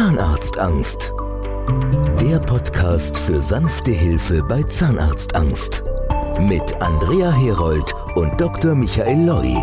Zahnarztangst. 0.00 1.12
Der 2.22 2.38
Podcast 2.38 3.18
für 3.18 3.42
sanfte 3.42 3.90
Hilfe 3.90 4.42
bei 4.42 4.62
Zahnarztangst. 4.62 5.82
Mit 6.40 6.74
Andrea 6.80 7.30
Herold 7.30 7.92
und 8.14 8.40
Dr. 8.40 8.74
Michael 8.74 9.26
Loi. 9.26 9.54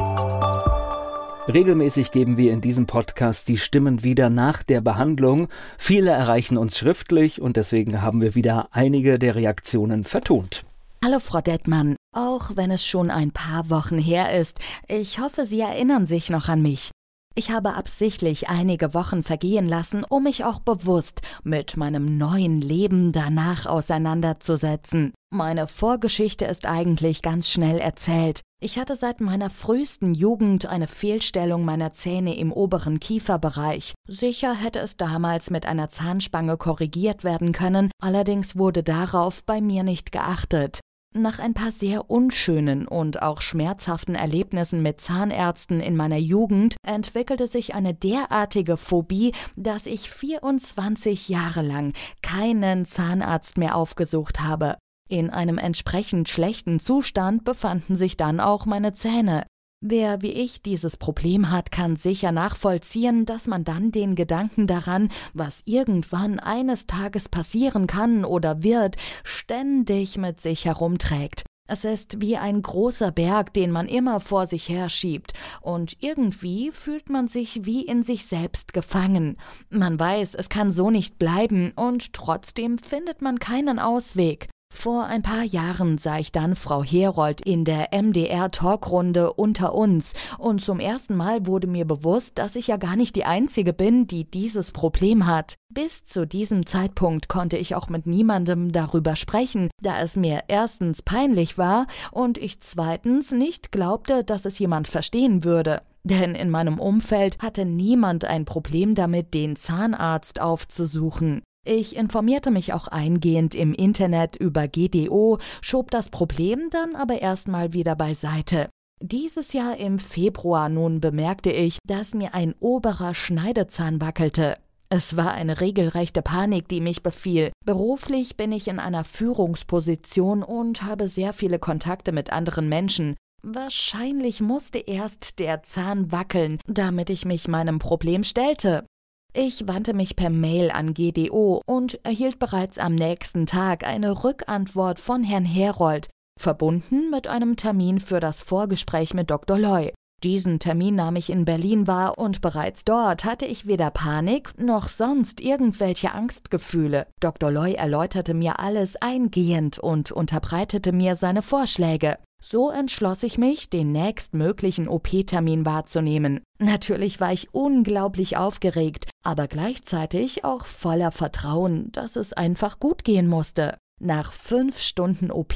Regelmäßig 1.52 2.12
geben 2.12 2.38
wir 2.38 2.54
in 2.54 2.62
diesem 2.62 2.86
Podcast 2.86 3.48
die 3.48 3.58
Stimmen 3.58 4.04
wieder 4.04 4.30
nach 4.30 4.62
der 4.62 4.82
Behandlung. 4.82 5.48
Viele 5.80 6.12
erreichen 6.12 6.60
uns 6.60 6.78
schriftlich 6.78 7.42
und 7.42 7.58
deswegen 7.58 8.04
haben 8.04 8.22
wir 8.22 8.36
wieder 8.36 8.68
einige 8.70 9.18
der 9.18 9.34
Reaktionen 9.34 10.04
vertont. 10.04 10.66
Hallo 11.04 11.20
Frau 11.20 11.42
Dettmann, 11.42 11.96
auch 12.16 12.52
wenn 12.54 12.70
es 12.70 12.86
schon 12.86 13.10
ein 13.10 13.32
paar 13.32 13.72
Wochen 13.72 13.98
her 13.98 14.40
ist, 14.40 14.60
ich 14.88 15.20
hoffe, 15.20 15.48
Sie 15.48 15.62
erinnern 15.62 16.06
sich 16.06 16.30
noch 16.30 16.48
an 16.48 16.62
mich. 16.62 16.92
Ich 17.38 17.52
habe 17.52 17.76
absichtlich 17.76 18.50
einige 18.50 18.96
Wochen 18.96 19.22
vergehen 19.22 19.68
lassen, 19.68 20.04
um 20.04 20.24
mich 20.24 20.44
auch 20.44 20.58
bewusst 20.58 21.22
mit 21.44 21.78
meinem 21.78 22.18
neuen 22.18 22.62
Leben 22.62 23.12
danach 23.12 23.68
auseinanderzusetzen. 23.68 25.14
Meine 25.30 25.68
Vorgeschichte 25.68 26.46
ist 26.46 26.66
eigentlich 26.66 27.22
ganz 27.22 27.48
schnell 27.48 27.78
erzählt. 27.78 28.42
Ich 28.60 28.80
hatte 28.80 28.96
seit 28.96 29.22
meiner 29.22 29.52
frühesten 29.52 30.16
Jugend 30.16 30.66
eine 30.66 30.88
Fehlstellung 30.88 31.64
meiner 31.64 31.94
Zähne 31.94 32.36
im 32.36 32.52
oberen 32.52 33.00
Kieferbereich. 33.00 33.94
Sicher 34.08 34.56
hätte 34.56 34.80
es 34.80 34.98
damals 34.98 35.52
mit 35.52 35.68
einer 35.68 35.90
Zahnspange 35.90 36.58
korrigiert 36.58 37.24
werden 37.24 37.52
können, 37.52 37.92
allerdings 38.02 38.56
wurde 38.56 38.82
darauf 38.82 39.44
bei 39.44 39.62
mir 39.62 39.84
nicht 39.84 40.12
geachtet. 40.12 40.80
Nach 41.18 41.40
ein 41.40 41.56
paar 41.56 41.72
sehr 41.72 42.12
unschönen 42.12 42.88
und 42.88 43.24
auch 43.24 43.42
schmerzhaften 43.42 44.14
Erlebnissen 44.14 44.84
mit 44.84 45.02
Zahnärzten 45.02 45.80
in 45.80 45.96
meiner 45.96 46.18
Jugend 46.18 46.76
entwickelte 46.84 47.48
sich 47.48 47.74
eine 47.74 47.96
derartige 47.96 48.78
Phobie, 48.78 49.34
dass 49.56 49.88
ich 49.88 50.12
24 50.12 51.28
Jahre 51.28 51.64
lang 51.64 51.94
keinen 52.22 52.86
Zahnarzt 52.86 53.58
mehr 53.58 53.76
aufgesucht 53.76 54.42
habe. 54.42 54.78
In 55.10 55.32
einem 55.32 55.58
entsprechend 55.58 56.30
schlechten 56.30 56.80
Zustand 56.80 57.44
befanden 57.44 57.96
sich 57.96 58.16
dann 58.16 58.40
auch 58.40 58.68
meine 58.68 58.94
Zähne. 58.94 59.44
Wer 59.80 60.24
wie 60.24 60.32
ich 60.32 60.64
dieses 60.64 60.98
Problem 60.98 61.52
hat, 61.52 61.72
kann 61.72 61.98
sicher 61.98 62.32
nachvollziehen, 62.32 63.26
dass 63.26 63.46
man 63.46 63.64
dann 63.64 63.92
den 63.92 64.16
Gedanken 64.16 64.66
daran, 64.66 65.10
was 65.36 65.62
irgendwann 65.66 66.40
eines 66.40 66.88
Tages 66.88 67.30
passieren 67.30 67.86
kann 67.86 68.26
oder 68.26 68.64
wird, 68.64 68.96
ständig 69.24 70.18
mit 70.18 70.42
sich 70.42 70.66
herumträgt. 70.66 71.44
Es 71.68 71.84
ist 71.84 72.22
wie 72.22 72.38
ein 72.38 72.64
großer 72.64 73.12
Berg, 73.12 73.54
den 73.54 73.70
man 73.70 73.88
immer 73.88 74.20
vor 74.20 74.48
sich 74.48 74.68
herschiebt, 74.68 75.34
und 75.62 75.98
irgendwie 76.00 76.72
fühlt 76.72 77.10
man 77.10 77.28
sich 77.28 77.66
wie 77.66 77.86
in 77.86 78.02
sich 78.02 78.26
selbst 78.26 78.74
gefangen. 78.74 79.38
Man 79.70 80.00
weiß, 80.00 80.34
es 80.36 80.50
kann 80.50 80.72
so 80.72 80.90
nicht 80.90 81.20
bleiben, 81.20 81.74
und 81.76 82.14
trotzdem 82.14 82.80
findet 82.80 83.22
man 83.22 83.38
keinen 83.38 83.78
Ausweg. 83.78 84.50
Vor 84.74 85.06
ein 85.06 85.22
paar 85.22 85.44
Jahren 85.44 85.98
sah 85.98 86.20
ich 86.20 86.32
dann 86.32 86.56
Frau 86.56 86.84
Herold 86.84 87.42
in 87.42 87.66
der 87.66 87.90
MDR-Talkrunde 87.92 89.34
unter 89.34 89.74
uns 89.74 90.14
und 90.38 90.62
zum 90.62 90.80
ersten 90.80 91.16
Mal 91.16 91.46
wurde 91.46 91.68
mir 91.68 91.86
bewusst, 91.86 92.38
dass 92.38 92.56
ich 92.56 92.68
ja 92.68 92.78
gar 92.78 92.96
nicht 92.96 93.16
die 93.16 93.26
Einzige 93.26 93.74
bin, 93.74 94.08
die 94.08 94.30
dieses 94.30 94.72
Problem 94.72 95.26
hat. 95.26 95.56
Bis 95.74 96.06
zu 96.06 96.28
diesem 96.28 96.66
Zeitpunkt 96.66 97.28
konnte 97.28 97.58
ich 97.58 97.76
auch 97.76 97.90
mit 97.90 98.06
niemandem 98.06 98.72
darüber 98.72 99.16
sprechen, 99.16 99.70
da 99.82 100.00
es 100.00 100.16
mir 100.16 100.44
erstens 100.48 101.02
peinlich 101.02 101.58
war 101.58 101.88
und 102.12 102.38
ich 102.38 102.62
zweitens 102.62 103.32
nicht 103.32 103.72
glaubte, 103.72 104.24
dass 104.24 104.46
es 104.46 104.60
jemand 104.60 104.88
verstehen 104.88 105.44
würde. 105.44 105.82
Denn 106.04 106.36
in 106.36 106.50
meinem 106.50 106.80
Umfeld 106.80 107.38
hatte 107.40 107.66
niemand 107.66 108.24
ein 108.24 108.46
Problem 108.46 108.96
damit, 108.96 109.34
den 109.34 109.56
Zahnarzt 109.58 110.40
aufzusuchen. 110.40 111.42
Ich 111.70 111.98
informierte 111.98 112.50
mich 112.50 112.72
auch 112.72 112.88
eingehend 112.88 113.54
im 113.54 113.74
Internet 113.74 114.38
über 114.38 114.70
GDO, 114.70 115.38
schob 115.60 115.92
das 115.92 116.08
Problem 116.08 116.70
dann 116.72 116.96
aber 116.96 117.22
erstmal 117.22 117.74
wieder 117.74 117.98
beiseite. 117.98 118.70
Dieses 119.02 119.52
Jahr 119.52 119.76
im 119.76 120.00
Februar 120.00 120.70
nun 120.70 121.02
bemerkte 121.02 121.52
ich, 121.52 121.80
dass 121.86 122.16
mir 122.16 122.34
ein 122.34 122.56
oberer 122.62 123.14
Schneidezahn 123.14 124.00
wackelte. 124.00 124.56
Es 124.90 125.18
war 125.18 125.34
eine 125.34 125.60
regelrechte 125.60 126.22
Panik, 126.22 126.70
die 126.70 126.80
mich 126.80 127.04
befiel. 127.04 127.52
Beruflich 127.66 128.38
bin 128.38 128.54
ich 128.54 128.70
in 128.70 128.80
einer 128.80 129.04
Führungsposition 129.04 130.44
und 130.44 130.84
habe 130.84 131.10
sehr 131.10 131.34
viele 131.34 131.60
Kontakte 131.60 132.14
mit 132.14 132.32
anderen 132.32 132.70
Menschen. 132.70 133.18
Wahrscheinlich 133.44 134.40
musste 134.40 134.80
erst 134.80 135.40
der 135.40 135.64
Zahn 135.64 136.14
wackeln, 136.14 136.60
damit 136.66 137.10
ich 137.10 137.26
mich 137.26 137.50
meinem 137.50 137.80
Problem 137.80 138.24
stellte. 138.24 138.86
Ich 139.34 139.68
wandte 139.68 139.94
mich 139.94 140.16
per 140.16 140.30
Mail 140.30 140.72
an 140.72 140.94
GDO 140.94 141.62
und 141.66 142.00
erhielt 142.04 142.40
bereits 142.40 142.78
am 142.78 142.96
nächsten 142.96 143.46
Tag 143.46 143.86
eine 143.86 144.24
Rückantwort 144.24 145.00
von 145.00 145.24
Herrn 145.24 145.46
Herold, 145.46 146.10
verbunden 146.40 147.10
mit 147.12 147.28
einem 147.28 147.56
Termin 147.56 148.00
für 148.00 148.20
das 148.20 148.42
Vorgespräch 148.42 149.14
mit 149.14 149.30
Dr. 149.30 149.60
Loy. 149.60 149.94
Diesen 150.24 150.58
Termin 150.58 150.96
nahm 150.96 151.16
ich 151.16 151.30
in 151.30 151.46
Berlin 151.46 151.86
wahr 151.86 152.18
und 152.18 152.42
bereits 152.42 152.84
dort 152.84 153.24
hatte 153.24 153.46
ich 153.46 153.68
weder 153.68 153.92
Panik 153.92 154.60
noch 154.60 154.90
sonst 154.90 155.40
irgendwelche 155.40 156.12
Angstgefühle. 156.12 157.06
Dr. 157.20 157.52
Loy 157.52 157.74
erläuterte 157.74 158.34
mir 158.34 158.60
alles 158.60 158.96
eingehend 158.96 159.78
und 159.78 160.12
unterbreitete 160.12 160.92
mir 160.92 161.16
seine 161.16 161.44
Vorschläge. 161.44 162.18
So 162.42 162.72
entschloss 162.72 163.22
ich 163.22 163.38
mich, 163.38 163.70
den 163.70 163.92
nächstmöglichen 163.92 164.88
OP-Termin 164.88 165.66
wahrzunehmen. 165.66 166.42
Natürlich 166.60 167.20
war 167.20 167.34
ich 167.34 167.54
unglaublich 167.54 168.38
aufgeregt, 168.38 169.10
aber 169.28 169.48
gleichzeitig 169.48 170.46
auch 170.46 170.66
voller 170.66 171.12
Vertrauen, 171.12 171.92
dass 171.92 172.16
es 172.16 172.32
einfach 172.32 172.80
gut 172.80 173.04
gehen 173.04 173.28
musste. 173.28 173.78
Nach 174.00 174.32
fünf 174.32 174.80
Stunden 174.80 175.32
OP 175.32 175.56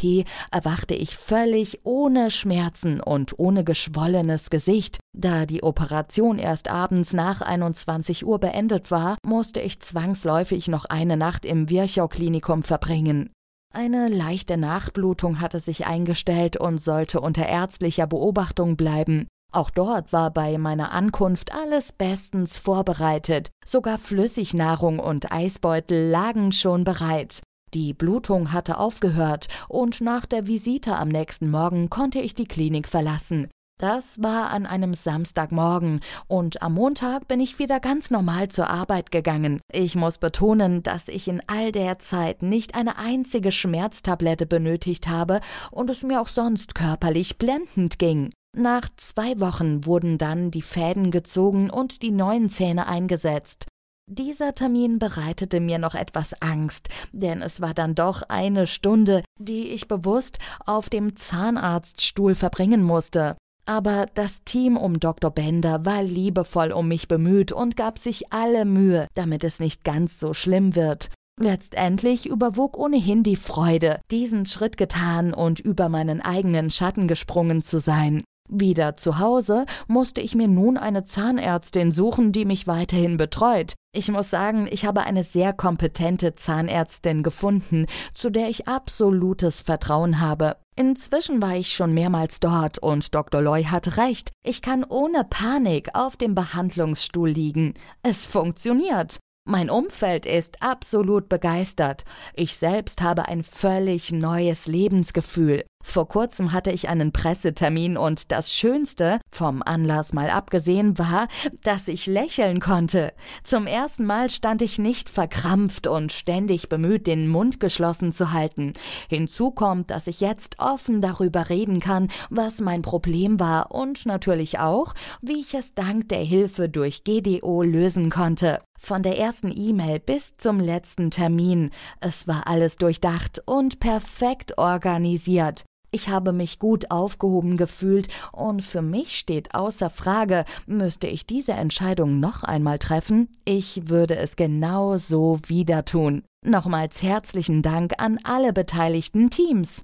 erwachte 0.52 0.94
ich 0.94 1.16
völlig 1.16 1.80
ohne 1.86 2.32
Schmerzen 2.32 3.00
und 3.00 3.40
ohne 3.40 3.64
geschwollenes 3.64 4.50
Gesicht. 4.50 5.00
Da 5.16 5.46
die 5.46 5.64
Operation 5.64 6.38
erst 6.38 6.70
abends 6.70 7.14
nach 7.14 7.42
21 7.42 8.26
Uhr 8.26 8.40
beendet 8.40 8.92
war, 8.92 9.16
musste 9.26 9.62
ich 9.62 9.80
zwangsläufig 9.80 10.68
noch 10.68 10.84
eine 10.86 11.16
Nacht 11.16 11.46
im 11.46 11.70
Virchow-Klinikum 11.70 12.64
verbringen. 12.64 13.30
Eine 13.74 14.10
leichte 14.10 14.58
Nachblutung 14.58 15.40
hatte 15.40 15.62
sich 15.62 15.86
eingestellt 15.86 16.58
und 16.58 16.78
sollte 16.80 17.22
unter 17.22 17.46
ärztlicher 17.46 18.08
Beobachtung 18.08 18.76
bleiben. 18.76 19.28
Auch 19.54 19.70
dort 19.70 20.14
war 20.14 20.32
bei 20.32 20.58
meiner 20.58 20.94
Ankunft 20.94 21.54
alles 21.54 21.92
bestens 21.92 22.58
vorbereitet. 22.58 23.52
Sogar 23.66 23.98
Flüssignahrung 23.98 25.00
und 25.00 25.32
Eisbeutel 25.32 26.10
lagen 26.10 26.54
schon 26.54 26.86
bereit. 26.86 27.42
Die 27.74 27.94
Blutung 27.94 28.54
hatte 28.54 28.78
aufgehört 28.78 29.48
und 29.68 30.02
nach 30.02 30.26
der 30.26 30.48
Visite 30.48 30.96
am 30.96 31.10
nächsten 31.10 31.50
Morgen 31.50 31.90
konnte 31.90 32.20
ich 32.20 32.34
die 32.34 32.46
Klinik 32.46 32.88
verlassen. 32.88 33.50
Das 33.78 34.22
war 34.22 34.52
an 34.52 34.68
einem 34.68 34.94
Samstagmorgen 34.94 36.02
und 36.28 36.62
am 36.62 36.76
Montag 36.76 37.28
bin 37.28 37.40
ich 37.40 37.58
wieder 37.58 37.80
ganz 37.80 38.12
normal 38.12 38.50
zur 38.50 38.70
Arbeit 38.70 39.12
gegangen. 39.12 39.60
Ich 39.72 39.96
muss 39.96 40.18
betonen, 40.18 40.84
dass 40.84 41.08
ich 41.08 41.28
in 41.28 41.42
all 41.48 41.72
der 41.72 41.98
Zeit 41.98 42.44
nicht 42.44 42.76
eine 42.76 42.98
einzige 42.98 43.52
Schmerztablette 43.52 44.46
benötigt 44.46 45.08
habe 45.08 45.42
und 45.72 45.90
es 45.90 46.04
mir 46.04 46.22
auch 46.22 46.28
sonst 46.28 46.76
körperlich 46.76 47.38
blendend 47.38 47.98
ging. 47.98 48.30
Nach 48.58 48.90
zwei 48.98 49.40
Wochen 49.40 49.86
wurden 49.86 50.18
dann 50.18 50.52
die 50.52 50.62
Fäden 50.62 51.10
gezogen 51.10 51.70
und 51.70 52.02
die 52.02 52.12
neuen 52.12 52.50
Zähne 52.50 52.88
eingesetzt. 52.88 53.66
Dieser 54.08 54.54
Termin 54.54 55.00
bereitete 55.00 55.62
mir 55.62 55.78
noch 55.78 55.96
etwas 55.96 56.34
Angst, 56.42 56.90
denn 57.14 57.42
es 57.42 57.62
war 57.62 57.74
dann 57.74 57.96
doch 57.96 58.24
eine 58.24 58.68
Stunde, 58.68 59.24
die 59.40 59.70
ich 59.70 59.88
bewusst 59.88 60.40
auf 60.66 60.90
dem 60.90 61.16
Zahnarztstuhl 61.16 62.36
verbringen 62.36 62.84
musste. 62.84 63.38
Aber 63.66 64.08
das 64.16 64.44
Team 64.44 64.76
um 64.76 65.00
Dr. 65.00 65.32
Bender 65.32 65.86
war 65.86 66.04
liebevoll 66.04 66.74
um 66.74 66.90
mich 66.90 67.08
bemüht 67.08 67.54
und 67.54 67.78
gab 67.78 68.00
sich 68.00 68.34
alle 68.34 68.66
Mühe, 68.66 69.08
damit 69.14 69.46
es 69.46 69.62
nicht 69.62 69.86
ganz 69.86 70.20
so 70.20 70.34
schlimm 70.34 70.76
wird. 70.76 71.10
Letztendlich 71.40 72.26
überwog 72.26 72.78
ohnehin 72.78 73.24
die 73.24 73.38
Freude, 73.38 74.02
diesen 74.12 74.46
Schritt 74.46 74.76
getan 74.76 75.34
und 75.34 75.62
über 75.62 75.88
meinen 75.88 76.20
eigenen 76.20 76.70
Schatten 76.70 77.08
gesprungen 77.08 77.62
zu 77.62 77.80
sein. 77.80 78.24
Wieder 78.54 78.98
zu 78.98 79.18
Hause 79.18 79.66
musste 79.88 80.20
ich 80.20 80.36
mir 80.36 80.50
nun 80.50 80.78
eine 80.78 81.06
Zahnärztin 81.06 81.94
suchen, 81.94 82.34
die 82.34 82.44
mich 82.44 82.68
weiterhin 82.68 83.16
betreut. 83.16 83.76
Ich 83.94 84.12
muss 84.12 84.30
sagen, 84.30 84.68
ich 84.70 84.86
habe 84.86 85.04
eine 85.04 85.24
sehr 85.24 85.54
kompetente 85.54 86.36
Zahnärztin 86.36 87.24
gefunden, 87.24 87.86
zu 88.14 88.30
der 88.30 88.50
ich 88.50 88.68
absolutes 88.68 89.62
Vertrauen 89.62 90.20
habe. 90.20 90.58
Inzwischen 90.76 91.42
war 91.42 91.56
ich 91.56 91.72
schon 91.72 91.94
mehrmals 91.94 92.42
dort 92.42 92.78
und 92.78 93.16
Dr. 93.16 93.42
Loy 93.42 93.64
hat 93.64 93.98
recht. 93.98 94.32
Ich 94.46 94.62
kann 94.62 94.84
ohne 94.84 95.24
Panik 95.24 95.90
auf 95.94 96.18
dem 96.18 96.36
Behandlungsstuhl 96.36 97.30
liegen. 97.30 97.74
Es 98.04 98.26
funktioniert. 98.26 99.18
Mein 99.48 99.70
Umfeld 99.70 100.26
ist 100.26 100.62
absolut 100.62 101.30
begeistert. 101.30 102.04
Ich 102.36 102.58
selbst 102.58 103.02
habe 103.02 103.28
ein 103.28 103.44
völlig 103.44 104.12
neues 104.12 104.68
Lebensgefühl. 104.68 105.64
Vor 105.84 106.08
kurzem 106.08 106.54
hatte 106.54 106.72
ich 106.72 106.90
einen 106.90 107.12
Pressetermin 107.12 107.98
und 107.98 108.32
das 108.32 108.54
Schönste, 108.54 109.20
vom 109.32 109.62
Anlass 109.64 110.14
mal 110.14 110.30
abgesehen, 110.30 110.98
war, 110.98 111.28
dass 111.64 111.88
ich 111.88 112.08
lächeln 112.08 112.60
konnte. 112.60 113.14
Zum 113.44 113.68
ersten 113.68 114.06
Mal 114.06 114.30
stand 114.30 114.62
ich 114.62 114.80
nicht 114.80 115.10
verkrampft 115.10 115.88
und 115.88 116.12
ständig 116.12 116.70
bemüht, 116.70 117.08
den 117.08 117.28
Mund 117.28 117.60
geschlossen 117.60 118.14
zu 118.14 118.32
halten. 118.32 118.74
Hinzu 119.10 119.52
kommt, 119.52 119.92
dass 119.92 120.08
ich 120.08 120.22
jetzt 120.22 120.60
offen 120.60 121.02
darüber 121.02 121.50
reden 121.50 121.80
kann, 121.80 122.10
was 122.30 122.62
mein 122.62 122.82
Problem 122.82 123.40
war 123.40 123.72
und 123.72 124.06
natürlich 124.06 124.60
auch, 124.60 124.94
wie 125.22 125.42
ich 125.42 125.54
es 125.54 125.74
dank 125.74 126.10
der 126.10 126.24
Hilfe 126.24 126.70
durch 126.70 127.04
GDO 127.04 127.64
lösen 127.64 128.10
konnte. 128.10 128.62
Von 128.80 129.04
der 129.04 129.20
ersten 129.20 129.52
E-Mail 129.56 130.00
bis 130.00 130.38
zum 130.38 130.60
letzten 130.60 131.12
Termin. 131.12 131.70
Es 132.00 132.28
war 132.28 132.48
alles 132.48 132.78
durchdacht 132.78 133.42
und 133.46 133.80
perfekt 133.80 134.58
organisiert. 134.58 135.66
Ich 135.94 136.08
habe 136.08 136.32
mich 136.32 136.58
gut 136.58 136.90
aufgehoben 136.90 137.58
gefühlt 137.58 138.08
und 138.32 138.62
für 138.62 138.82
mich 138.82 139.20
steht 139.20 139.54
außer 139.54 139.90
Frage, 139.90 140.46
müsste 140.66 141.08
ich 141.08 141.26
diese 141.26 141.52
Entscheidung 141.52 142.22
noch 142.22 142.44
einmal 142.44 142.80
treffen, 142.80 143.28
ich 143.44 143.90
würde 143.90 144.16
es 144.16 144.38
genau 144.38 144.98
so 144.98 145.40
wieder 145.46 145.84
tun. 145.84 146.24
Nochmals 146.46 147.04
herzlichen 147.04 147.62
Dank 147.62 147.96
an 147.98 148.20
alle 148.24 148.54
beteiligten 148.54 149.30
Teams. 149.30 149.84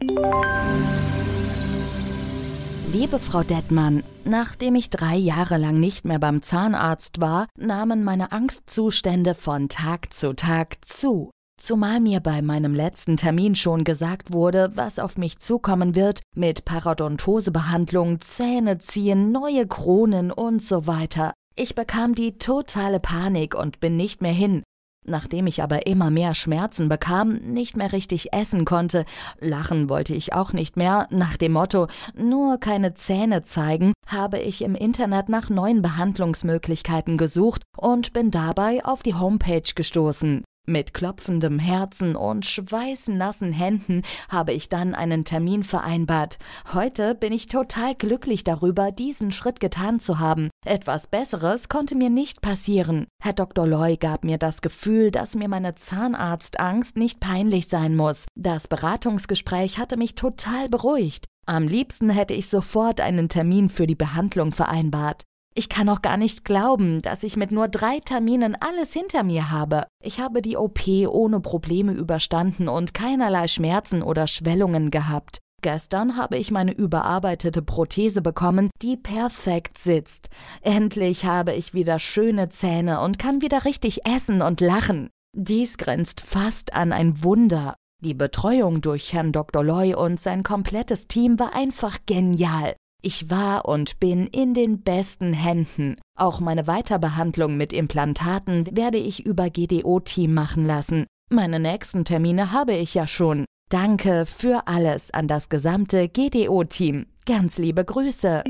Liebe 2.93 3.19
Frau 3.19 3.43
Dettmann, 3.43 4.01
nachdem 4.23 4.75
ich 4.75 4.89
drei 4.89 5.17
Jahre 5.17 5.57
lang 5.57 5.77
nicht 5.77 6.05
mehr 6.05 6.19
beim 6.19 6.41
Zahnarzt 6.41 7.19
war, 7.19 7.47
nahmen 7.57 8.05
meine 8.05 8.31
Angstzustände 8.31 9.35
von 9.35 9.67
Tag 9.67 10.13
zu 10.13 10.33
Tag 10.33 10.77
zu. 10.85 11.31
Zumal 11.59 11.99
mir 11.99 12.19
bei 12.19 12.43
meinem 12.43 12.75
letzten 12.75 13.17
Termin 13.17 13.55
schon 13.55 13.83
gesagt 13.83 14.31
wurde, 14.31 14.71
was 14.75 14.99
auf 14.99 15.17
mich 15.17 15.39
zukommen 15.39 15.95
wird, 15.95 16.21
mit 16.35 16.65
Parodontosebehandlung, 16.65 18.21
Zähne 18.21 18.77
ziehen, 18.77 19.31
neue 19.31 19.65
Kronen 19.65 20.31
und 20.31 20.61
so 20.61 20.85
weiter. 20.85 21.33
Ich 21.55 21.73
bekam 21.73 22.13
die 22.13 22.37
totale 22.37 22.99
Panik 22.99 23.55
und 23.55 23.79
bin 23.79 23.97
nicht 23.97 24.21
mehr 24.21 24.31
hin. 24.31 24.61
Nachdem 25.09 25.47
ich 25.47 25.63
aber 25.63 25.87
immer 25.87 26.11
mehr 26.11 26.35
Schmerzen 26.35 26.89
bekam, 26.89 27.33
nicht 27.33 27.75
mehr 27.75 27.91
richtig 27.91 28.33
essen 28.33 28.63
konnte, 28.63 29.05
lachen 29.39 29.89
wollte 29.89 30.13
ich 30.13 30.33
auch 30.33 30.53
nicht 30.53 30.77
mehr, 30.77 31.07
nach 31.09 31.37
dem 31.37 31.53
Motto 31.53 31.87
nur 32.13 32.59
keine 32.59 32.93
Zähne 32.93 33.41
zeigen, 33.41 33.93
habe 34.05 34.37
ich 34.37 34.61
im 34.61 34.75
Internet 34.75 35.29
nach 35.29 35.49
neuen 35.49 35.81
Behandlungsmöglichkeiten 35.81 37.17
gesucht 37.17 37.63
und 37.75 38.13
bin 38.13 38.29
dabei 38.29 38.85
auf 38.85 39.01
die 39.01 39.15
Homepage 39.15 39.73
gestoßen. 39.73 40.43
Mit 40.69 40.93
klopfendem 40.93 41.59
Herzen 41.59 42.17
und 42.17 42.45
schweißnassen 42.45 43.53
Händen 43.53 44.01
habe 44.27 44.51
ich 44.51 44.67
dann 44.67 44.95
einen 44.95 45.23
Termin 45.23 45.63
vereinbart. 45.63 46.39
Heute 46.73 47.15
bin 47.15 47.31
ich 47.31 47.47
total 47.47 47.95
glücklich 47.95 48.43
darüber, 48.43 48.91
diesen 48.91 49.31
Schritt 49.31 49.61
getan 49.61 50.01
zu 50.01 50.19
haben. 50.19 50.49
Etwas 50.65 51.07
Besseres 51.07 51.69
konnte 51.69 51.95
mir 51.95 52.09
nicht 52.09 52.41
passieren. 52.41 53.07
Herr 53.23 53.31
Dr. 53.31 53.65
Loy 53.65 53.95
gab 53.95 54.25
mir 54.25 54.37
das 54.37 54.61
Gefühl, 54.61 55.09
dass 55.09 55.35
mir 55.35 55.47
meine 55.47 55.75
Zahnarztangst 55.75 56.97
nicht 56.97 57.21
peinlich 57.21 57.69
sein 57.69 57.95
muss. 57.95 58.25
Das 58.35 58.67
Beratungsgespräch 58.67 59.79
hatte 59.79 59.95
mich 59.95 60.15
total 60.15 60.67
beruhigt. 60.67 61.27
Am 61.45 61.65
liebsten 61.65 62.09
hätte 62.09 62.33
ich 62.33 62.49
sofort 62.49 62.99
einen 62.99 63.29
Termin 63.29 63.69
für 63.69 63.87
die 63.87 63.95
Behandlung 63.95 64.51
vereinbart. 64.51 65.23
Ich 65.57 65.69
kann 65.69 65.89
auch 65.89 66.03
gar 66.03 66.17
nicht 66.17 66.45
glauben, 66.45 67.01
dass 67.01 67.23
ich 67.23 67.35
mit 67.35 67.49
nur 67.49 67.67
drei 67.67 67.99
Terminen 67.99 68.55
alles 68.59 68.93
hinter 68.93 69.23
mir 69.23 69.49
habe. 69.49 69.87
Ich 70.03 70.19
habe 70.19 70.43
die 70.43 70.55
OP 70.55 70.87
ohne 71.07 71.39
Probleme 71.39 71.93
überstanden 71.93 72.67
und 72.67 72.93
keinerlei 72.93 73.47
Schmerzen 73.47 74.03
oder 74.03 74.27
Schwellungen 74.27 74.91
gehabt. 74.91 75.39
Gestern 75.63 76.15
habe 76.15 76.37
ich 76.37 76.51
meine 76.51 76.73
überarbeitete 76.73 77.63
Prothese 77.63 78.21
bekommen, 78.21 78.69
die 78.83 78.97
perfekt 78.97 79.79
sitzt. 79.79 80.29
Endlich 80.61 81.25
habe 81.25 81.53
ich 81.53 81.73
wieder 81.73 81.97
schöne 81.97 82.49
Zähne 82.49 83.01
und 83.01 83.17
kann 83.17 83.41
wieder 83.41 83.65
richtig 83.65 84.05
essen 84.05 84.43
und 84.43 84.61
lachen. 84.61 85.09
Dies 85.35 85.79
grenzt 85.79 86.21
fast 86.21 86.75
an 86.75 86.93
ein 86.93 87.23
Wunder. 87.23 87.73
Die 88.03 88.13
Betreuung 88.13 88.81
durch 88.81 89.11
Herrn 89.11 89.31
Dr. 89.31 89.63
Loy 89.63 89.95
und 89.95 90.19
sein 90.19 90.43
komplettes 90.43 91.07
Team 91.07 91.39
war 91.39 91.55
einfach 91.55 91.97
genial. 92.05 92.75
Ich 93.01 93.29
war 93.29 93.67
und 93.67 93.99
bin 93.99 94.25
in 94.27 94.53
den 94.53 94.81
besten 94.81 95.33
Händen. 95.33 95.97
Auch 96.17 96.39
meine 96.39 96.65
Weiterbehandlung 96.65 97.55
mit 97.55 97.71
Implantaten 97.71 98.67
werde 98.75 98.97
ich 98.97 99.25
über 99.25 99.49
GDO-Team 99.49 100.33
machen 100.33 100.65
lassen. 100.65 101.05
Meine 101.29 101.59
nächsten 101.59 102.05
Termine 102.05 102.51
habe 102.51 102.73
ich 102.73 102.95
ja 102.95 103.05
schon. 103.05 103.45
Danke 103.69 104.25
für 104.25 104.67
alles 104.67 105.13
an 105.13 105.27
das 105.27 105.49
gesamte 105.49 106.09
GDO-Team. 106.09 107.05
Ganz 107.25 107.57
liebe 107.57 107.85
Grüße. 107.85 108.43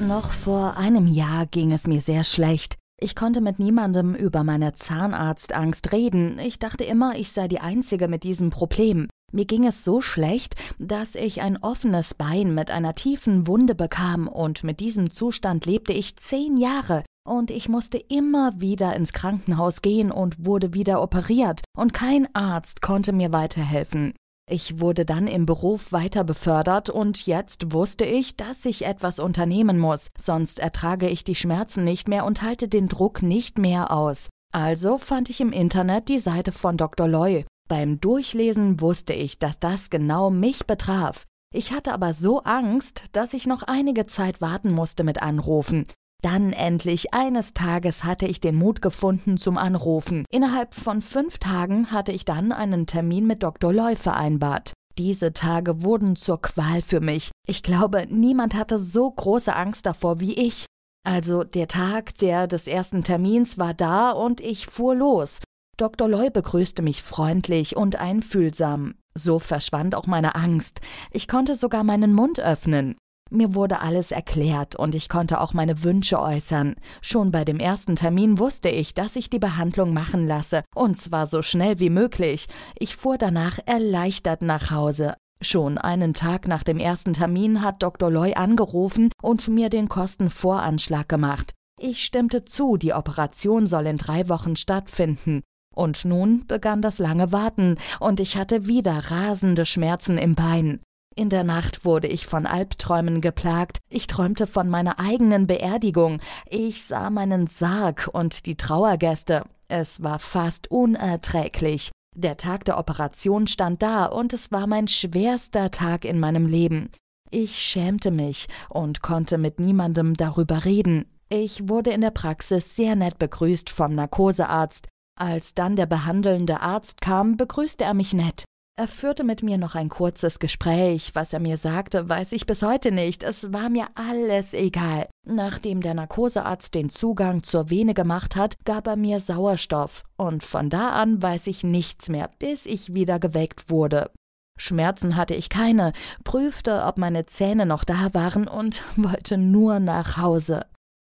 Noch 0.00 0.32
vor 0.32 0.76
einem 0.76 1.06
Jahr 1.06 1.46
ging 1.46 1.70
es 1.70 1.86
mir 1.86 2.00
sehr 2.00 2.24
schlecht. 2.24 2.76
Ich 2.98 3.14
konnte 3.14 3.40
mit 3.40 3.58
niemandem 3.58 4.14
über 4.14 4.42
meine 4.42 4.74
Zahnarztangst 4.74 5.92
reden. 5.92 6.38
Ich 6.38 6.58
dachte 6.58 6.84
immer, 6.84 7.16
ich 7.16 7.30
sei 7.30 7.46
die 7.46 7.60
Einzige 7.60 8.08
mit 8.08 8.24
diesem 8.24 8.50
Problem. 8.50 9.08
Mir 9.32 9.46
ging 9.46 9.66
es 9.66 9.82
so 9.82 10.02
schlecht, 10.02 10.56
dass 10.78 11.14
ich 11.14 11.40
ein 11.40 11.56
offenes 11.62 12.12
Bein 12.12 12.54
mit 12.54 12.70
einer 12.70 12.92
tiefen 12.92 13.46
Wunde 13.46 13.74
bekam, 13.74 14.28
und 14.28 14.62
mit 14.62 14.78
diesem 14.78 15.10
Zustand 15.10 15.64
lebte 15.64 15.94
ich 15.94 16.16
zehn 16.16 16.58
Jahre, 16.58 17.02
und 17.26 17.50
ich 17.50 17.68
musste 17.68 17.96
immer 17.96 18.60
wieder 18.60 18.94
ins 18.94 19.14
Krankenhaus 19.14 19.80
gehen 19.80 20.10
und 20.10 20.44
wurde 20.44 20.74
wieder 20.74 21.02
operiert, 21.02 21.62
und 21.76 21.94
kein 21.94 22.28
Arzt 22.34 22.82
konnte 22.82 23.12
mir 23.12 23.32
weiterhelfen. 23.32 24.12
Ich 24.50 24.80
wurde 24.80 25.06
dann 25.06 25.28
im 25.28 25.46
Beruf 25.46 25.92
weiter 25.92 26.24
befördert 26.24 26.90
und 26.90 27.26
jetzt 27.26 27.72
wusste 27.72 28.04
ich, 28.04 28.36
dass 28.36 28.66
ich 28.66 28.84
etwas 28.84 29.18
unternehmen 29.18 29.78
muss, 29.78 30.08
sonst 30.18 30.58
ertrage 30.58 31.08
ich 31.08 31.24
die 31.24 31.36
Schmerzen 31.36 31.84
nicht 31.84 32.06
mehr 32.06 32.26
und 32.26 32.42
halte 32.42 32.68
den 32.68 32.88
Druck 32.88 33.22
nicht 33.22 33.56
mehr 33.56 33.92
aus. 33.92 34.28
Also 34.52 34.98
fand 34.98 35.30
ich 35.30 35.40
im 35.40 35.52
Internet 35.52 36.08
die 36.08 36.18
Seite 36.18 36.52
von 36.52 36.76
Dr. 36.76 37.08
Loy 37.08 37.46
beim 37.72 38.02
Durchlesen 38.02 38.82
wusste 38.82 39.14
ich, 39.14 39.38
dass 39.38 39.58
das 39.58 39.88
genau 39.88 40.28
mich 40.28 40.66
betraf. 40.66 41.24
Ich 41.54 41.72
hatte 41.72 41.94
aber 41.94 42.12
so 42.12 42.42
Angst, 42.42 43.04
dass 43.12 43.32
ich 43.32 43.46
noch 43.46 43.62
einige 43.62 44.06
Zeit 44.06 44.42
warten 44.42 44.70
musste 44.70 45.04
mit 45.04 45.22
Anrufen. 45.22 45.86
Dann 46.22 46.52
endlich 46.52 47.14
eines 47.14 47.54
Tages 47.54 48.04
hatte 48.04 48.26
ich 48.26 48.40
den 48.42 48.56
Mut 48.56 48.82
gefunden 48.82 49.38
zum 49.38 49.56
Anrufen. 49.56 50.26
Innerhalb 50.30 50.74
von 50.74 51.00
fünf 51.00 51.38
Tagen 51.38 51.90
hatte 51.90 52.12
ich 52.12 52.26
dann 52.26 52.52
einen 52.52 52.86
Termin 52.86 53.26
mit 53.26 53.42
Dr. 53.42 53.72
Loy 53.72 53.96
vereinbart. 53.96 54.74
Diese 54.98 55.32
Tage 55.32 55.82
wurden 55.82 56.14
zur 56.14 56.42
Qual 56.42 56.82
für 56.82 57.00
mich. 57.00 57.30
Ich 57.48 57.62
glaube, 57.62 58.06
niemand 58.10 58.52
hatte 58.52 58.78
so 58.78 59.10
große 59.10 59.56
Angst 59.56 59.86
davor 59.86 60.20
wie 60.20 60.34
ich. 60.34 60.66
Also 61.08 61.42
der 61.42 61.68
Tag 61.68 62.18
der 62.18 62.48
des 62.48 62.66
ersten 62.66 63.02
Termins 63.02 63.56
war 63.56 63.72
da 63.72 64.10
und 64.10 64.42
ich 64.42 64.66
fuhr 64.66 64.94
los. 64.94 65.38
Dr. 65.82 66.08
Loy 66.08 66.30
begrüßte 66.30 66.80
mich 66.80 67.02
freundlich 67.02 67.76
und 67.76 67.96
einfühlsam. 67.96 68.94
So 69.16 69.40
verschwand 69.40 69.96
auch 69.96 70.06
meine 70.06 70.36
Angst. 70.36 70.80
Ich 71.10 71.26
konnte 71.26 71.56
sogar 71.56 71.82
meinen 71.82 72.14
Mund 72.14 72.38
öffnen. 72.38 72.94
Mir 73.32 73.56
wurde 73.56 73.80
alles 73.80 74.12
erklärt 74.12 74.76
und 74.76 74.94
ich 74.94 75.08
konnte 75.08 75.40
auch 75.40 75.54
meine 75.54 75.82
Wünsche 75.82 76.20
äußern. 76.20 76.76
Schon 77.00 77.32
bei 77.32 77.44
dem 77.44 77.58
ersten 77.58 77.96
Termin 77.96 78.38
wusste 78.38 78.68
ich, 78.68 78.94
dass 78.94 79.16
ich 79.16 79.28
die 79.28 79.40
Behandlung 79.40 79.92
machen 79.92 80.24
lasse, 80.28 80.62
und 80.72 81.00
zwar 81.00 81.26
so 81.26 81.42
schnell 81.42 81.80
wie 81.80 81.90
möglich. 81.90 82.46
Ich 82.78 82.94
fuhr 82.94 83.18
danach 83.18 83.58
erleichtert 83.66 84.40
nach 84.40 84.70
Hause. 84.70 85.14
Schon 85.40 85.78
einen 85.78 86.14
Tag 86.14 86.46
nach 86.46 86.62
dem 86.62 86.78
ersten 86.78 87.14
Termin 87.14 87.60
hat 87.60 87.82
Dr. 87.82 88.08
Loy 88.08 88.34
angerufen 88.34 89.10
und 89.20 89.48
mir 89.48 89.68
den 89.68 89.88
Kostenvoranschlag 89.88 91.08
gemacht. 91.08 91.50
Ich 91.80 92.04
stimmte 92.04 92.44
zu, 92.44 92.76
die 92.76 92.92
Operation 92.92 93.66
soll 93.66 93.88
in 93.88 93.96
drei 93.96 94.28
Wochen 94.28 94.54
stattfinden. 94.54 95.42
Und 95.74 96.04
nun 96.04 96.46
begann 96.46 96.82
das 96.82 96.98
lange 96.98 97.32
Warten, 97.32 97.76
und 98.00 98.20
ich 98.20 98.36
hatte 98.36 98.66
wieder 98.66 99.10
rasende 99.10 99.66
Schmerzen 99.66 100.18
im 100.18 100.34
Bein. 100.34 100.80
In 101.14 101.28
der 101.28 101.44
Nacht 101.44 101.84
wurde 101.84 102.08
ich 102.08 102.26
von 102.26 102.46
Albträumen 102.46 103.20
geplagt, 103.20 103.78
ich 103.90 104.06
träumte 104.06 104.46
von 104.46 104.68
meiner 104.68 104.98
eigenen 104.98 105.46
Beerdigung, 105.46 106.20
ich 106.48 106.84
sah 106.84 107.10
meinen 107.10 107.46
Sarg 107.46 108.08
und 108.12 108.46
die 108.46 108.56
Trauergäste. 108.56 109.44
Es 109.68 110.02
war 110.02 110.18
fast 110.18 110.70
unerträglich. 110.70 111.90
Der 112.14 112.36
Tag 112.36 112.64
der 112.66 112.78
Operation 112.78 113.46
stand 113.46 113.82
da, 113.82 114.06
und 114.06 114.32
es 114.32 114.52
war 114.52 114.66
mein 114.66 114.88
schwerster 114.88 115.70
Tag 115.70 116.04
in 116.04 116.18
meinem 116.18 116.46
Leben. 116.46 116.90
Ich 117.30 117.58
schämte 117.58 118.10
mich 118.10 118.48
und 118.68 119.00
konnte 119.00 119.38
mit 119.38 119.58
niemandem 119.58 120.14
darüber 120.14 120.66
reden. 120.66 121.06
Ich 121.30 121.68
wurde 121.68 121.90
in 121.90 122.02
der 122.02 122.10
Praxis 122.10 122.76
sehr 122.76 122.94
nett 122.94 123.18
begrüßt 123.18 123.70
vom 123.70 123.94
Narkosearzt, 123.94 124.88
als 125.22 125.54
dann 125.54 125.76
der 125.76 125.86
behandelnde 125.86 126.60
Arzt 126.60 127.00
kam, 127.00 127.36
begrüßte 127.36 127.84
er 127.84 127.94
mich 127.94 128.12
nett. 128.12 128.44
Er 128.76 128.88
führte 128.88 129.22
mit 129.22 129.42
mir 129.42 129.56
noch 129.56 129.76
ein 129.76 129.88
kurzes 129.88 130.40
Gespräch. 130.40 131.12
Was 131.14 131.32
er 131.32 131.38
mir 131.38 131.56
sagte, 131.56 132.08
weiß 132.08 132.32
ich 132.32 132.44
bis 132.44 132.62
heute 132.62 132.90
nicht. 132.90 133.22
Es 133.22 133.52
war 133.52 133.68
mir 133.68 133.86
alles 133.94 134.52
egal. 134.52 135.08
Nachdem 135.24 135.80
der 135.80 135.94
Narkosearzt 135.94 136.74
den 136.74 136.90
Zugang 136.90 137.44
zur 137.44 137.70
Vene 137.70 137.94
gemacht 137.94 138.34
hat, 138.34 138.56
gab 138.64 138.88
er 138.88 138.96
mir 138.96 139.20
Sauerstoff. 139.20 140.02
Und 140.16 140.42
von 140.42 140.70
da 140.70 140.90
an 140.90 141.22
weiß 141.22 141.46
ich 141.46 141.62
nichts 141.62 142.08
mehr, 142.08 142.30
bis 142.40 142.66
ich 142.66 142.92
wieder 142.94 143.20
geweckt 143.20 143.70
wurde. 143.70 144.10
Schmerzen 144.58 145.16
hatte 145.16 145.34
ich 145.34 145.50
keine, 145.50 145.92
prüfte, 146.24 146.82
ob 146.84 146.98
meine 146.98 147.26
Zähne 147.26 147.66
noch 147.66 147.84
da 147.84 148.12
waren 148.12 148.48
und 148.48 148.82
wollte 148.96 149.36
nur 149.38 149.78
nach 149.78 150.16
Hause. 150.16 150.66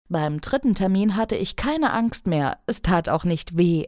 Beim 0.09 0.41
dritten 0.41 0.75
Termin 0.75 1.15
hatte 1.15 1.37
ich 1.37 1.55
keine 1.55 1.93
Angst 1.93 2.27
mehr, 2.27 2.59
es 2.67 2.83
tat 2.83 3.09
auch 3.09 3.25
nicht 3.25 3.57
weh. 3.57 3.87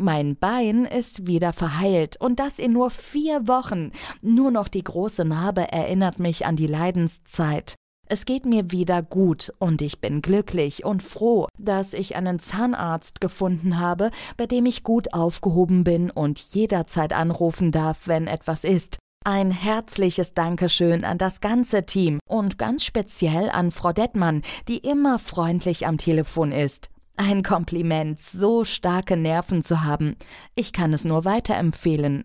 Mein 0.00 0.34
Bein 0.36 0.86
ist 0.86 1.26
wieder 1.26 1.52
verheilt 1.52 2.16
und 2.18 2.40
das 2.40 2.58
in 2.58 2.72
nur 2.72 2.88
vier 2.88 3.46
Wochen. 3.46 3.92
Nur 4.22 4.50
noch 4.50 4.68
die 4.68 4.82
große 4.82 5.26
Narbe 5.26 5.70
erinnert 5.70 6.18
mich 6.18 6.46
an 6.46 6.56
die 6.56 6.66
Leidenszeit. 6.66 7.74
Es 8.08 8.24
geht 8.24 8.46
mir 8.46 8.70
wieder 8.70 9.02
gut 9.02 9.52
und 9.58 9.82
ich 9.82 10.00
bin 10.00 10.22
glücklich 10.22 10.86
und 10.86 11.02
froh, 11.02 11.48
dass 11.58 11.92
ich 11.92 12.16
einen 12.16 12.38
Zahnarzt 12.38 13.20
gefunden 13.20 13.78
habe, 13.78 14.10
bei 14.38 14.46
dem 14.46 14.64
ich 14.64 14.84
gut 14.84 15.12
aufgehoben 15.12 15.84
bin 15.84 16.10
und 16.10 16.40
jederzeit 16.40 17.12
anrufen 17.12 17.70
darf, 17.70 18.08
wenn 18.08 18.26
etwas 18.26 18.64
ist. 18.64 18.96
Ein 19.26 19.50
herzliches 19.50 20.32
Dankeschön 20.32 21.04
an 21.04 21.18
das 21.18 21.42
ganze 21.42 21.84
Team 21.84 22.20
und 22.26 22.56
ganz 22.56 22.84
speziell 22.84 23.50
an 23.50 23.70
Frau 23.70 23.92
Dettmann, 23.92 24.40
die 24.66 24.78
immer 24.78 25.18
freundlich 25.18 25.86
am 25.86 25.98
Telefon 25.98 26.52
ist. 26.52 26.88
Ein 27.22 27.42
Kompliment, 27.42 28.18
so 28.18 28.64
starke 28.64 29.14
Nerven 29.14 29.62
zu 29.62 29.84
haben. 29.84 30.16
Ich 30.54 30.72
kann 30.72 30.94
es 30.94 31.04
nur 31.04 31.26
weiterempfehlen. 31.26 32.24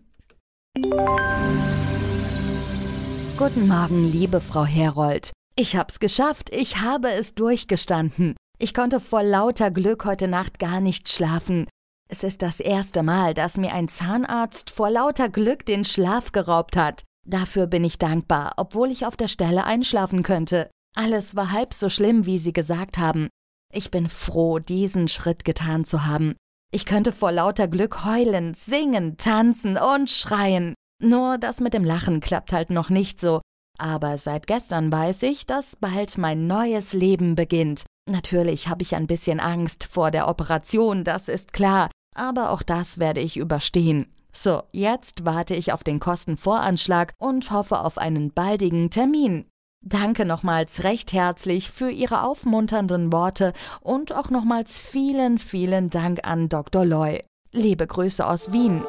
Guten 3.36 3.68
Morgen, 3.68 4.10
liebe 4.10 4.40
Frau 4.40 4.64
Herold. 4.64 5.32
Ich 5.54 5.76
hab's 5.76 6.00
geschafft, 6.00 6.48
ich 6.50 6.80
habe 6.80 7.10
es 7.10 7.34
durchgestanden. 7.34 8.36
Ich 8.58 8.72
konnte 8.72 8.98
vor 8.98 9.22
lauter 9.22 9.70
Glück 9.70 10.06
heute 10.06 10.28
Nacht 10.28 10.58
gar 10.58 10.80
nicht 10.80 11.10
schlafen. 11.10 11.66
Es 12.08 12.22
ist 12.22 12.40
das 12.40 12.58
erste 12.58 13.02
Mal, 13.02 13.34
dass 13.34 13.58
mir 13.58 13.74
ein 13.74 13.88
Zahnarzt 13.88 14.70
vor 14.70 14.88
lauter 14.88 15.28
Glück 15.28 15.66
den 15.66 15.84
Schlaf 15.84 16.32
geraubt 16.32 16.74
hat. 16.74 17.02
Dafür 17.28 17.66
bin 17.66 17.84
ich 17.84 17.98
dankbar, 17.98 18.54
obwohl 18.56 18.90
ich 18.90 19.04
auf 19.04 19.18
der 19.18 19.28
Stelle 19.28 19.64
einschlafen 19.64 20.22
könnte. 20.22 20.70
Alles 20.94 21.36
war 21.36 21.52
halb 21.52 21.74
so 21.74 21.90
schlimm, 21.90 22.24
wie 22.24 22.38
Sie 22.38 22.54
gesagt 22.54 22.96
haben. 22.96 23.28
Ich 23.76 23.90
bin 23.90 24.08
froh, 24.08 24.58
diesen 24.58 25.06
Schritt 25.06 25.44
getan 25.44 25.84
zu 25.84 26.06
haben. 26.06 26.34
Ich 26.72 26.86
könnte 26.86 27.12
vor 27.12 27.30
lauter 27.30 27.68
Glück 27.68 28.06
heulen, 28.06 28.54
singen, 28.54 29.18
tanzen 29.18 29.76
und 29.76 30.10
schreien. 30.10 30.72
Nur 31.02 31.36
das 31.36 31.60
mit 31.60 31.74
dem 31.74 31.84
Lachen 31.84 32.20
klappt 32.20 32.54
halt 32.54 32.70
noch 32.70 32.88
nicht 32.88 33.20
so. 33.20 33.42
Aber 33.78 34.16
seit 34.16 34.46
gestern 34.46 34.90
weiß 34.90 35.24
ich, 35.24 35.44
dass 35.44 35.76
bald 35.76 36.16
mein 36.16 36.46
neues 36.46 36.94
Leben 36.94 37.34
beginnt. 37.34 37.84
Natürlich 38.08 38.68
habe 38.68 38.80
ich 38.80 38.94
ein 38.94 39.06
bisschen 39.06 39.40
Angst 39.40 39.84
vor 39.84 40.10
der 40.10 40.26
Operation, 40.26 41.04
das 41.04 41.28
ist 41.28 41.52
klar, 41.52 41.90
aber 42.14 42.52
auch 42.52 42.62
das 42.62 42.98
werde 42.98 43.20
ich 43.20 43.36
überstehen. 43.36 44.06
So, 44.32 44.62
jetzt 44.72 45.26
warte 45.26 45.54
ich 45.54 45.74
auf 45.74 45.84
den 45.84 46.00
Kostenvoranschlag 46.00 47.12
und 47.18 47.50
hoffe 47.50 47.80
auf 47.80 47.98
einen 47.98 48.32
baldigen 48.32 48.88
Termin. 48.88 49.44
Danke 49.88 50.24
nochmals 50.24 50.82
recht 50.82 51.12
herzlich 51.12 51.70
für 51.70 51.88
Ihre 51.90 52.24
aufmunternden 52.24 53.12
Worte 53.12 53.52
und 53.80 54.12
auch 54.12 54.30
nochmals 54.30 54.80
vielen, 54.80 55.38
vielen 55.38 55.90
Dank 55.90 56.26
an 56.26 56.48
Dr. 56.48 56.84
Loy. 56.84 57.22
Liebe 57.52 57.86
Grüße 57.86 58.26
aus 58.26 58.52
Wien. 58.52 58.82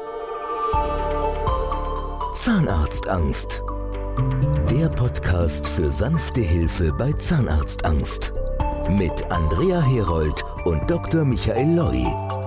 Zahnarztangst. 2.34 3.62
Der 4.72 4.88
Podcast 4.88 5.68
für 5.68 5.92
sanfte 5.92 6.40
Hilfe 6.40 6.92
bei 6.92 7.12
Zahnarztangst. 7.12 8.32
Mit 8.90 9.24
Andrea 9.30 9.80
Herold 9.80 10.42
und 10.64 10.90
Dr. 10.90 11.24
Michael 11.24 11.76
Loi. 11.76 12.37